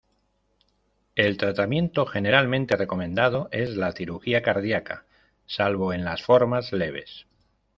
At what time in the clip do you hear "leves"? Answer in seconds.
6.73-7.27